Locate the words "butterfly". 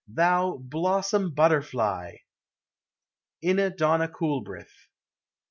1.31-2.15